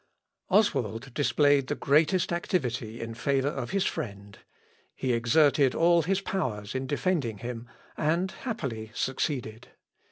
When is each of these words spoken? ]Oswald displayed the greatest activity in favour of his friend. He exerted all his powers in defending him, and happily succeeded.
]Oswald 0.49 1.13
displayed 1.13 1.67
the 1.67 1.75
greatest 1.75 2.33
activity 2.33 2.99
in 2.99 3.13
favour 3.13 3.49
of 3.49 3.69
his 3.69 3.85
friend. 3.85 4.39
He 4.95 5.13
exerted 5.13 5.75
all 5.75 6.01
his 6.01 6.21
powers 6.21 6.73
in 6.73 6.87
defending 6.87 7.37
him, 7.37 7.69
and 7.97 8.31
happily 8.31 8.89
succeeded. 8.95 9.67